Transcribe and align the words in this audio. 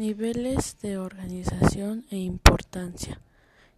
Niveles 0.00 0.80
de 0.80 0.96
organización 0.96 2.06
e 2.08 2.16
importancia. 2.16 3.20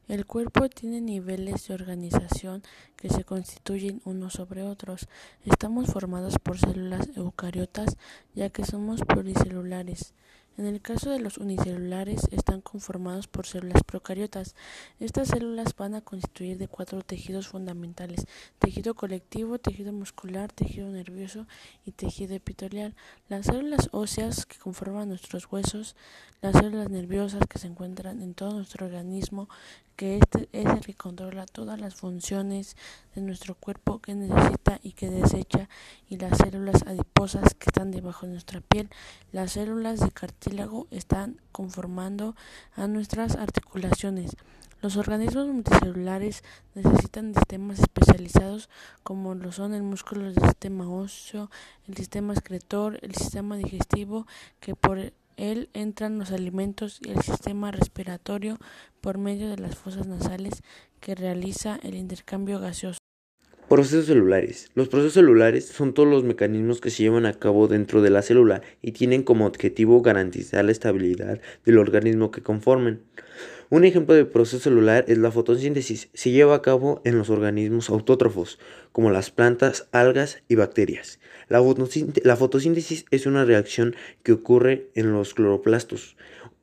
El 0.06 0.24
cuerpo 0.24 0.69
tiene 0.69 1.01
niveles 1.01 1.67
de 1.67 1.74
organización 1.74 2.62
que 2.95 3.08
se 3.08 3.24
constituyen 3.24 4.01
unos 4.04 4.35
sobre 4.35 4.62
otros. 4.62 5.08
Estamos 5.45 5.88
formados 5.88 6.38
por 6.38 6.61
células 6.61 7.08
eucariotas 7.16 7.96
ya 8.37 8.50
que 8.50 8.64
somos 8.64 9.00
pluricelulares. 9.00 10.14
En 10.58 10.66
el 10.66 10.82
caso 10.82 11.10
de 11.10 11.19
los 11.19 11.38
unicelulares, 11.38 12.28
están 12.30 12.60
conformados 12.60 13.26
por 13.26 13.46
células 13.46 13.82
procariotas. 13.85 14.54
Estas 15.00 15.28
células 15.28 15.74
van 15.76 15.94
a 15.94 16.02
constituir 16.02 16.59
de 16.59 16.68
cuatro 16.68 17.02
tejidos 17.02 17.48
fundamentales: 17.48 18.27
tejido 18.59 18.95
colectivo, 18.95 19.59
tejido 19.59 19.92
muscular, 19.92 20.52
tejido 20.52 20.88
nervioso 20.88 21.46
y 21.86 21.92
tejido 21.92 22.34
epitelial. 22.34 22.95
Las 23.28 23.46
células 23.46 23.88
óseas 23.92 24.44
que 24.44 24.58
conforman 24.58 25.08
nuestros 25.08 25.50
huesos, 25.50 25.96
las 26.42 26.55
células 26.55 26.91
nerviosas 26.91 27.42
que 27.48 27.58
se 27.58 27.69
encuentran 27.69 28.20
en 28.20 28.34
todo 28.34 28.52
nuestro 28.52 28.84
organismo, 28.86 29.48
que 29.96 30.19
este 30.19 30.48
es 30.52 30.66
el 30.66 30.80
que 30.80 30.94
controla 30.94 31.46
todas 31.46 31.80
las 31.80 31.94
funciones 31.94 32.77
de 33.14 33.22
nuestro 33.22 33.55
cuerpo 33.55 34.00
que 34.00 34.14
necesita 34.14 34.61
y 34.82 34.92
que 34.92 35.10
desecha, 35.10 35.68
y 36.08 36.16
las 36.18 36.38
células 36.38 36.82
adiposas 36.86 37.54
que 37.54 37.66
están 37.66 37.90
debajo 37.90 38.26
de 38.26 38.32
nuestra 38.32 38.60
piel. 38.60 38.88
Las 39.32 39.52
células 39.52 40.00
de 40.00 40.10
cartílago 40.10 40.86
están 40.90 41.40
conformando 41.52 42.36
a 42.74 42.86
nuestras 42.86 43.36
articulaciones. 43.36 44.36
Los 44.82 44.96
organismos 44.96 45.46
multicelulares 45.46 46.42
necesitan 46.74 47.34
sistemas 47.34 47.78
especializados 47.78 48.68
como 49.04 49.36
lo 49.36 49.52
son 49.52 49.74
el 49.74 49.84
músculo 49.84 50.24
del 50.24 50.42
sistema 50.42 50.91
óseo, 50.91 51.50
el 51.86 51.96
sistema 51.96 52.32
excretor, 52.32 52.98
el 53.02 53.14
sistema 53.14 53.56
digestivo, 53.56 54.27
que 54.58 54.74
por 54.74 55.12
él 55.36 55.70
entran 55.72 56.19
los 56.19 56.32
alimentos 56.32 56.98
y 57.00 57.10
el 57.10 57.22
sistema 57.22 57.70
respiratorio 57.70 58.58
por 59.00 59.19
medio 59.19 59.48
de 59.50 59.58
las 59.58 59.77
fosas 59.77 60.06
nasales 60.06 60.62
que 61.00 61.14
realiza 61.14 61.78
el 61.82 61.94
intercambio 61.94 62.58
gaseoso. 62.58 63.02
Procesos 63.73 64.05
celulares. 64.05 64.70
Los 64.75 64.89
procesos 64.89 65.15
celulares 65.15 65.65
son 65.65 65.95
todos 65.95 66.06
los 66.06 66.25
mecanismos 66.25 66.83
que 66.83 66.91
se 66.91 67.05
llevan 67.05 67.25
a 67.25 67.33
cabo 67.33 67.69
dentro 67.69 68.03
de 68.03 68.11
la 68.11 68.20
célula 68.20 68.61
y 68.83 68.92
tienen 68.92 69.23
como 69.23 69.47
objetivo 69.47 70.03
garantizar 70.03 70.62
la 70.67 70.73
estabilidad 70.73 71.41
del 71.65 71.78
organismo 71.78 72.31
que 72.31 72.43
conformen. 72.43 73.00
Un 73.70 73.87
ejemplo 73.87 74.15
de 74.15 74.27
proceso 74.27 74.62
celular 74.62 75.06
es 75.09 75.17
la 75.17 75.31
fotosíntesis. 75.31 76.11
Se 76.12 76.31
lleva 76.31 76.55
a 76.55 76.61
cabo 76.61 77.00
en 77.06 77.17
los 77.17 77.31
organismos 77.31 77.89
autótrofos, 77.89 78.59
como 78.93 79.11
las 79.11 79.31
plantas, 79.31 79.89
algas 79.91 80.43
y 80.48 80.56
bacterias. 80.56 81.19
La, 81.48 81.62
fotosíntesis 82.37 83.06
es 83.11 83.25
una 83.25 83.47
reacción 83.47 83.97
que 84.23 84.33
ocurre 84.33 84.91
en 84.95 85.12
los 85.12 85.33
cloroplastos. 85.33 86.19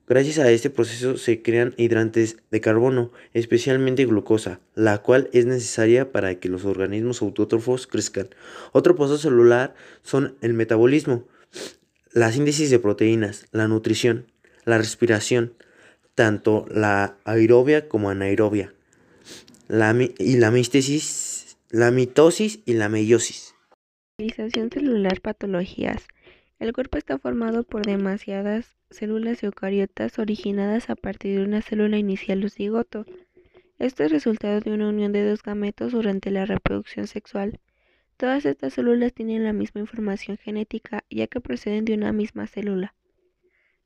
Gracias 0.10 0.40
a 0.40 0.50
este 0.50 0.72
proceso 0.72 1.18
se 1.18 1.44
crean 1.44 1.76
hidrantes 1.78 2.38
de 2.50 2.62
carbono, 2.62 3.12
especialmente 3.36 4.08
glucosa, 4.08 4.60
la 4.74 5.04
cual 5.04 5.30
es 5.34 5.46
necesaria 5.46 6.12
para 6.12 6.40
que 6.40 6.50
los 6.50 6.66
organismos 6.66 7.22
autótrofos 7.22 7.86
crezcan. 7.86 8.30
Otro 8.72 8.96
proceso 8.96 9.20
celular 9.20 9.76
son 10.02 10.36
el 10.42 10.56
metabolismo, 10.56 11.28
la 12.12 12.32
síntesis 12.32 12.72
de 12.72 12.80
proteínas, 12.80 13.46
la 13.52 13.68
nutrición, 13.68 14.26
la 14.66 14.80
respiración, 14.80 15.54
tanto 16.16 16.66
la 16.72 17.18
aerobia 17.24 17.88
como 17.88 18.10
anaerobia, 18.10 18.74
la, 19.68 19.96
y 20.18 20.38
la 20.38 20.50
místesis, 20.50 21.60
la 21.70 21.92
mitosis 21.92 22.62
y 22.66 22.74
la 22.74 22.90
meiosis. 22.90 23.54
Realización 24.18 24.72
celular 24.72 25.22
patologías. 25.22 26.08
El 26.58 26.74
cuerpo 26.74 26.98
está 26.98 27.20
formado 27.20 27.64
por 27.64 27.86
demasiadas 27.86 28.79
células 28.92 29.44
eucariotas 29.44 30.20
originadas 30.20 30.90
a 30.90 30.96
partir 30.96 31.38
de 31.38 31.44
una 31.44 31.62
célula 31.62 31.98
inicial 31.98 32.44
o 32.44 32.50
cigoto. 32.50 33.06
Esto 33.78 34.04
es 34.04 34.12
resultado 34.12 34.60
de 34.60 34.72
una 34.72 34.90
unión 34.90 35.12
de 35.12 35.28
dos 35.28 35.44
gametos 35.44 35.92
durante 35.92 36.32
la 36.32 36.46
reproducción 36.46 37.08
sexual. 37.08 37.60
Todas 38.18 38.46
estas 38.46 38.74
células 38.74 39.14
tienen 39.14 39.44
la 39.44 39.54
misma 39.54 39.82
información 39.82 40.38
genética 40.38 41.06
ya 41.10 41.28
que 41.28 41.40
proceden 41.40 41.86
de 41.86 41.94
una 41.94 42.12
misma 42.12 42.48
célula. 42.48 42.94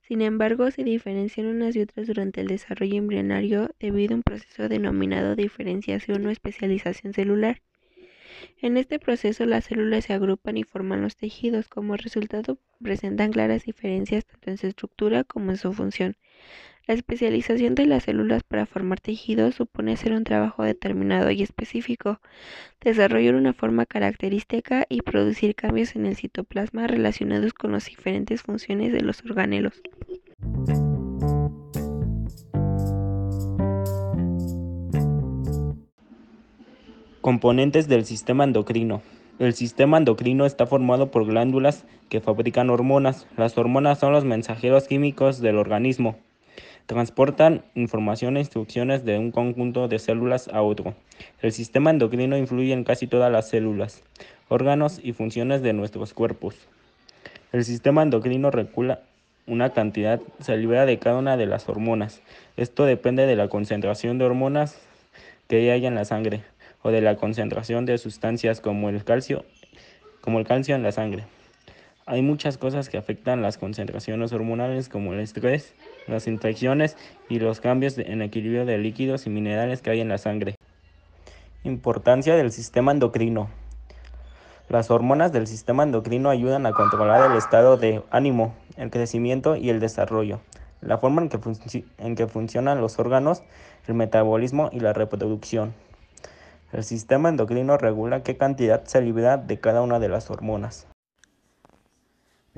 Sin 0.02 0.22
embargo, 0.22 0.70
se 0.72 0.84
diferencian 0.84 1.48
unas 1.48 1.76
y 1.76 1.82
otras 1.82 2.08
durante 2.08 2.42
el 2.42 2.48
desarrollo 2.48 2.96
embrionario 2.96 3.70
debido 3.80 4.14
a 4.14 4.18
un 4.18 4.24
proceso 4.24 4.68
denominado 4.68 5.36
diferenciación 5.36 6.26
o 6.26 6.30
especialización 6.30 7.14
celular. 7.14 7.62
En 8.62 8.78
este 8.78 9.00
proceso 9.00 9.46
las 9.46 9.66
células 9.66 10.06
se 10.06 10.14
agrupan 10.14 10.58
y 10.58 10.64
forman 10.64 11.02
los 11.02 11.16
tejidos. 11.16 11.68
Como 11.68 11.98
resultado 11.98 12.58
presentan 12.82 13.32
claras 13.32 13.66
diferencias 13.66 14.26
tanto 14.26 14.52
en 14.52 14.58
su 14.58 14.68
estructura 14.68 15.24
como 15.24 15.52
en 15.52 15.58
su 15.58 15.74
función. 15.74 16.18
La 16.86 16.96
especialización 16.96 17.76
de 17.76 17.86
las 17.86 18.04
células 18.04 18.44
para 18.44 18.66
formar 18.66 19.00
tejidos 19.00 19.56
supone 19.56 19.94
hacer 19.94 20.12
un 20.12 20.26
trabajo 20.26 20.64
determinado 20.64 21.32
y 21.32 21.42
específico, 21.42 22.20
desarrollar 22.82 23.36
una 23.36 23.54
forma 23.54 23.86
característica 23.86 24.86
y 24.90 25.02
producir 25.02 25.56
cambios 25.56 25.96
en 25.96 26.06
el 26.06 26.18
citoplasma 26.18 26.88
relacionados 26.88 27.54
con 27.54 27.72
las 27.72 27.86
diferentes 27.86 28.42
funciones 28.42 28.92
de 28.92 29.02
los 29.02 29.24
organelos. 29.24 29.82
Componentes 37.24 37.88
del 37.88 38.04
sistema 38.04 38.44
endocrino. 38.44 39.02
El 39.40 39.54
sistema 39.54 39.98
endocrino 39.98 40.46
está 40.46 40.66
formado 40.66 41.10
por 41.10 41.26
glándulas 41.26 41.86
que 42.10 42.20
fabrican 42.20 42.70
hormonas. 42.70 43.28
Las 43.38 43.58
hormonas 43.58 44.00
son 44.00 44.12
los 44.12 44.26
mensajeros 44.26 44.90
químicos 44.90 45.40
del 45.40 45.58
organismo. 45.58 46.18
Transportan 46.86 47.64
información 47.76 48.36
e 48.36 48.42
instrucciones 48.42 49.06
de 49.06 49.18
un 49.20 49.32
conjunto 49.32 49.88
de 49.88 50.00
células 50.00 50.50
a 50.50 50.64
otro. 50.64 50.96
El 51.42 51.54
sistema 51.54 51.92
endocrino 51.92 52.36
influye 52.36 52.74
en 52.74 52.84
casi 52.84 53.08
todas 53.08 53.32
las 53.32 53.48
células, 53.48 54.04
órganos 54.50 55.00
y 55.02 55.14
funciones 55.14 55.62
de 55.62 55.72
nuestros 55.72 56.14
cuerpos. 56.14 56.58
El 57.54 57.64
sistema 57.64 58.04
endocrino 58.04 58.52
regula 58.52 59.00
una 59.48 59.70
cantidad 59.70 60.20
se 60.42 60.58
libera 60.58 60.86
de 60.86 61.00
cada 61.00 61.20
una 61.20 61.38
de 61.38 61.46
las 61.46 61.70
hormonas. 61.70 62.22
Esto 62.58 62.84
depende 62.84 63.26
de 63.26 63.38
la 63.38 63.48
concentración 63.48 64.18
de 64.18 64.26
hormonas 64.26 64.78
que 65.48 65.72
haya 65.72 65.88
en 65.88 65.96
la 65.96 66.04
sangre 66.04 66.44
o 66.84 66.92
de 66.92 67.02
la 67.02 67.16
concentración 67.16 67.86
de 67.86 67.98
sustancias 67.98 68.62
como 68.62 68.90
el 68.90 69.04
calcio, 69.04 69.44
como 70.22 70.40
el 70.40 70.46
calcio 70.46 70.76
en 70.76 70.84
la 70.84 70.92
sangre. 70.92 71.26
Hay 72.06 72.22
muchas 72.22 72.58
cosas 72.58 72.90
que 72.90 72.98
afectan 72.98 73.42
las 73.42 73.58
concentraciones 73.58 74.34
hormonales 74.34 74.90
como 74.90 75.14
el 75.14 75.22
estrés, 75.22 75.74
las 76.06 76.28
infecciones 76.28 76.98
y 77.30 77.40
los 77.40 77.62
cambios 77.62 77.98
en 77.98 78.22
equilibrio 78.22 78.66
de 78.66 78.78
líquidos 78.78 79.26
y 79.26 79.30
minerales 79.30 79.82
que 79.82 79.90
hay 79.90 80.02
en 80.02 80.10
la 80.10 80.18
sangre. 80.18 80.56
Importancia 81.64 82.36
del 82.36 82.52
sistema 82.52 82.92
endocrino. 82.92 83.50
Las 84.68 84.92
hormonas 84.92 85.32
del 85.32 85.48
sistema 85.48 85.84
endocrino 85.84 86.30
ayudan 86.30 86.66
a 86.66 86.74
controlar 86.74 87.32
el 87.32 87.38
estado 87.38 87.78
de 87.78 88.02
ánimo, 88.12 88.54
el 88.76 88.90
crecimiento 88.90 89.56
y 89.56 89.70
el 89.70 89.80
desarrollo, 89.80 90.42
la 90.82 90.98
forma 90.98 91.22
en 91.22 91.30
que, 91.30 91.40
en 92.00 92.16
que 92.16 92.28
funcionan 92.28 92.82
los 92.82 93.00
órganos, 93.00 93.44
el 93.88 93.94
metabolismo 93.94 94.70
y 94.74 94.82
la 94.82 94.92
reproducción. 94.92 95.74
El 96.74 96.84
sistema 96.84 97.30
endocrino 97.30 97.78
regula 97.78 98.24
qué 98.24 98.36
cantidad 98.36 98.84
se 98.86 99.00
libera 99.00 99.38
de 99.38 99.60
cada 99.60 99.84
una 99.84 100.00
de 100.00 100.10
las 100.10 100.32
hormonas. 100.32 100.88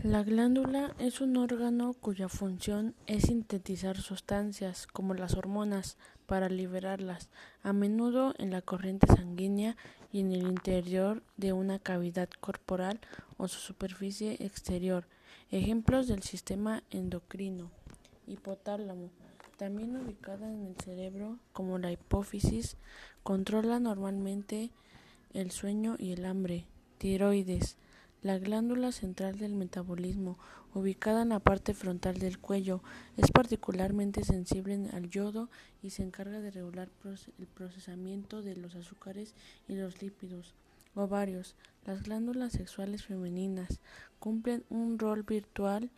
La 0.02 0.24
glándula 0.24 0.96
es 1.00 1.20
un 1.20 1.36
órgano 1.36 1.94
cuya 2.00 2.30
función 2.30 2.96
es 3.08 3.24
sintetizar 3.24 3.98
sustancias, 3.98 4.88
como 4.88 5.16
las 5.16 5.36
hormonas, 5.36 5.98
para 6.28 6.48
liberarlas, 6.48 7.30
a 7.62 7.74
menudo 7.74 8.34
en 8.38 8.52
la 8.52 8.62
corriente 8.62 9.06
sanguínea 9.08 9.76
y 10.14 10.22
en 10.22 10.32
el 10.32 10.44
interior 10.44 11.22
de 11.36 11.52
una 11.52 11.80
cavidad 11.80 12.30
corporal 12.40 13.02
o 13.36 13.50
su 13.50 13.60
superficie 13.60 14.38
exterior. 14.40 15.06
Ejemplos 15.52 16.08
del 16.08 16.24
sistema 16.24 16.84
endocrino. 16.90 17.70
Hipotálamo, 18.28 19.10
también 19.58 19.96
ubicada 19.96 20.52
en 20.52 20.66
el 20.66 20.76
cerebro 20.76 21.38
como 21.54 21.78
la 21.78 21.92
hipófisis, 21.92 22.78
controla 23.24 23.80
normalmente 23.80 24.72
el 25.34 25.52
sueño 25.52 25.96
y 25.98 26.12
el 26.12 26.26
hambre. 26.26 26.66
Tiroides, 26.98 27.78
la 28.22 28.40
glándula 28.40 28.92
central 28.92 29.38
del 29.38 29.54
metabolismo, 29.54 30.38
ubicada 30.74 31.22
en 31.22 31.30
la 31.30 31.40
parte 31.40 31.74
frontal 31.74 32.18
del 32.18 32.40
cuello, 32.40 32.82
es 33.18 33.32
particularmente 33.32 34.24
sensible 34.24 34.90
al 34.94 35.10
yodo 35.10 35.50
y 35.82 35.92
se 35.92 36.04
encarga 36.04 36.40
de 36.40 36.52
regular 36.52 36.90
el 37.38 37.48
procesamiento 37.48 38.42
de 38.42 38.56
los 38.56 38.76
azúcares 38.76 39.36
y 39.68 39.76
los 39.76 40.02
lípidos. 40.02 40.54
Ovarios. 40.96 41.56
Las 41.86 42.04
glándulas 42.04 42.54
sexuales 42.54 43.04
femeninas 43.04 43.80
cumplen 44.18 44.64
un 44.70 44.98
rol 44.98 45.24
virtual 45.24 45.92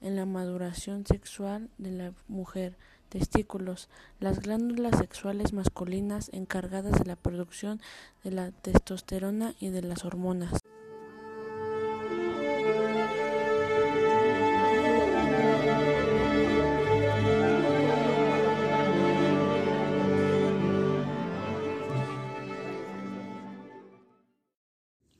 en 0.00 0.16
la 0.16 0.26
maduración 0.26 1.06
sexual 1.06 1.70
de 1.78 1.92
la 1.92 2.12
mujer 2.28 2.76
testículos, 3.10 3.90
las 4.20 4.40
glándulas 4.40 4.96
sexuales 4.98 5.52
masculinas 5.52 6.30
encargadas 6.32 6.98
de 6.98 7.04
la 7.04 7.16
producción 7.16 7.80
de 8.24 8.30
la 8.30 8.52
testosterona 8.52 9.54
y 9.60 9.68
de 9.68 9.82
las 9.82 10.06
hormonas. 10.06 10.52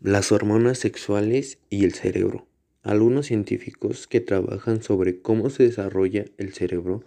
Las 0.01 0.33
hormonas 0.33 0.79
sexuales 0.79 1.59
y 1.69 1.85
el 1.85 1.93
cerebro. 1.93 2.47
Algunos 2.83 3.27
científicos 3.27 4.07
que 4.07 4.21
trabajan 4.21 4.83
sobre 4.83 5.21
cómo 5.21 5.51
se 5.51 5.65
desarrolla 5.65 6.25
el 6.39 6.55
cerebro 6.55 7.05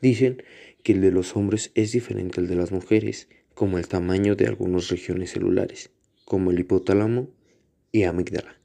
dicen 0.00 0.42
que 0.82 0.92
el 0.92 1.00
de 1.00 1.10
los 1.10 1.36
hombres 1.36 1.72
es 1.74 1.92
diferente 1.92 2.40
al 2.40 2.46
de 2.46 2.56
las 2.56 2.72
mujeres, 2.72 3.28
como 3.54 3.78
el 3.78 3.88
tamaño 3.88 4.36
de 4.36 4.46
algunas 4.46 4.88
regiones 4.88 5.30
celulares, 5.32 5.90
como 6.24 6.50
el 6.50 6.60
hipotálamo 6.60 7.28
y 7.90 8.04
amígdala. 8.04 8.60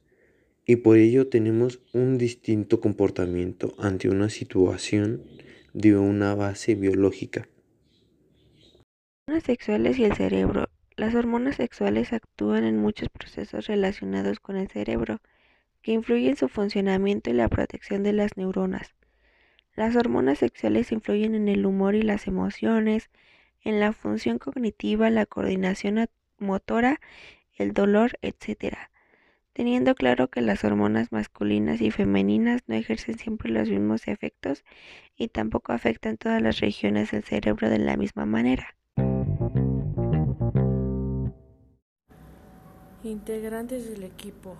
Y 0.66 0.76
por 0.76 0.98
ello 0.98 1.28
tenemos 1.28 1.80
un 1.92 2.18
distinto 2.18 2.80
comportamiento 2.80 3.74
ante 3.78 4.08
una 4.08 4.28
situación 4.28 5.24
de 5.72 5.96
una 5.96 6.34
base 6.34 6.74
biológica. 6.74 7.48
Hormonas 9.26 9.44
sexuales 9.44 9.98
y 9.98 10.04
el 10.04 10.14
cerebro. 10.14 10.68
Las 10.96 11.14
hormonas 11.14 11.56
sexuales 11.56 12.12
actúan 12.12 12.64
en 12.64 12.76
muchos 12.76 13.08
procesos 13.08 13.66
relacionados 13.66 14.40
con 14.40 14.56
el 14.56 14.68
cerebro, 14.68 15.20
que 15.80 15.92
influyen 15.92 16.30
en 16.30 16.36
su 16.36 16.48
funcionamiento 16.48 17.30
y 17.30 17.32
la 17.32 17.48
protección 17.48 18.02
de 18.02 18.12
las 18.12 18.36
neuronas. 18.36 18.94
Las 19.74 19.96
hormonas 19.96 20.38
sexuales 20.38 20.92
influyen 20.92 21.34
en 21.34 21.48
el 21.48 21.64
humor 21.64 21.94
y 21.94 22.02
las 22.02 22.26
emociones, 22.26 23.10
en 23.62 23.80
la 23.80 23.92
función 23.92 24.38
cognitiva, 24.38 25.08
la 25.08 25.24
coordinación 25.24 26.06
motora, 26.38 27.00
el 27.56 27.72
dolor, 27.72 28.18
etc. 28.20 28.76
Teniendo 29.52 29.94
claro 29.94 30.28
que 30.28 30.40
las 30.40 30.64
hormonas 30.64 31.12
masculinas 31.12 31.80
y 31.80 31.90
femeninas 31.90 32.62
no 32.66 32.74
ejercen 32.74 33.18
siempre 33.18 33.50
los 33.50 33.68
mismos 33.68 34.08
efectos 34.08 34.64
y 35.16 35.28
tampoco 35.28 35.72
afectan 35.72 36.16
todas 36.16 36.42
las 36.42 36.60
regiones 36.60 37.10
del 37.12 37.22
cerebro 37.22 37.70
de 37.70 37.78
la 37.78 37.96
misma 37.96 38.26
manera. 38.26 38.76
Integrantes 43.04 43.90
del 43.90 44.04
equipo. 44.04 44.56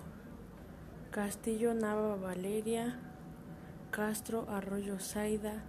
Castillo 1.11 1.73
Nava 1.73 2.15
Valeria, 2.15 2.99
Castro 3.93 4.47
Arroyo 4.49 4.97
Zaida, 4.99 5.61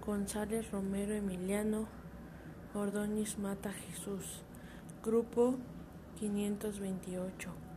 González 0.00 0.70
Romero 0.70 1.12
Emiliano, 1.12 1.86
Ordóñez 2.72 3.36
Mata 3.38 3.74
Jesús. 3.74 4.42
Grupo 5.04 5.56
528. 6.18 7.67